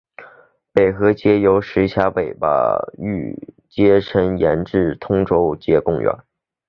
[0.73, 3.37] 北河街由石硖尾巴域
[3.69, 6.11] 街伸延至通州街公园。